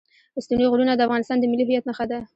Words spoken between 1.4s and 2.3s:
ملي هویت نښه ده.